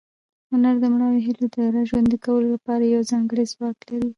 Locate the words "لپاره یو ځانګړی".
2.55-3.43